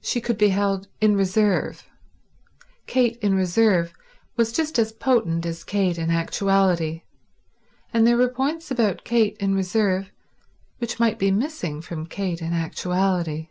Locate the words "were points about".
8.16-9.02